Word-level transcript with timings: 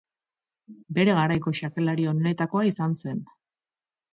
Bere 0.97 1.13
garaiko 1.17 1.53
xakelari 1.59 2.07
onenetakoa 2.13 2.67
izan 2.71 2.99
zen. 3.05 3.21